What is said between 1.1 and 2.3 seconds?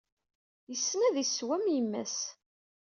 yesseww am yemma-s.